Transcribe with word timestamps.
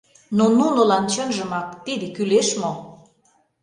Но 0.37 0.43
нунылан 0.57 1.05
чынжымак 1.13 1.67
тиде 1.85 2.07
кӱлеш 2.15 2.49
мо?! 2.61 2.71